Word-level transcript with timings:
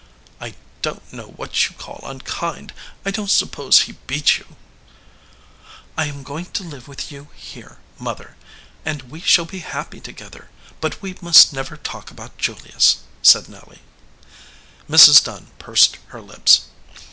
"I 0.39 0.55
don 0.81 0.95
t 1.01 1.15
know 1.15 1.27
what 1.27 1.69
you 1.69 1.75
call 1.75 2.01
unkind; 2.03 2.73
I 3.05 3.11
don 3.11 3.27
t 3.27 3.31
suppose 3.31 3.81
he 3.81 3.91
beat 4.07 4.39
you." 4.39 4.45
210 4.45 4.55
SOUR 4.55 5.93
SWEETINGS 5.93 5.93
"I 5.99 6.05
am 6.07 6.23
going 6.23 6.45
to 6.45 6.63
live 6.63 6.87
with 6.87 7.11
you 7.11 7.27
here, 7.35 7.77
mother, 7.99 8.35
and 8.83 9.03
we 9.11 9.19
shall 9.21 9.45
be 9.45 9.59
happy 9.59 10.01
together, 10.01 10.49
but 10.79 11.03
we 11.03 11.19
must 11.21 11.53
never 11.53 11.77
talk 11.77 12.09
about 12.09 12.39
Julius," 12.39 13.01
said 13.21 13.47
Nelly. 13.47 13.83
Mrs. 14.89 15.23
Dunn 15.23 15.51
pursed 15.59 15.97
her 16.07 16.19
lips. 16.19 16.61